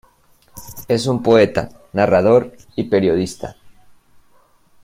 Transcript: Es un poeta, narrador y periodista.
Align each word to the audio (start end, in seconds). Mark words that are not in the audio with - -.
Es 0.87 1.05
un 1.05 1.21
poeta, 1.21 1.69
narrador 1.93 2.53
y 2.75 2.85
periodista. 2.85 3.55